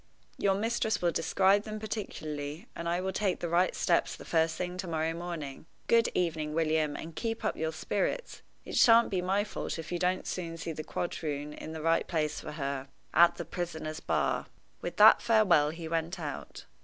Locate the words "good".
5.85-6.09